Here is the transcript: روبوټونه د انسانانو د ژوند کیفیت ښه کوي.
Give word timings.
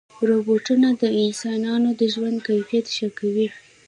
روبوټونه 0.27 0.87
د 1.01 1.03
انسانانو 1.23 1.89
د 1.99 2.01
ژوند 2.13 2.37
کیفیت 2.47 2.85
ښه 2.95 3.07
کوي. 3.19 3.47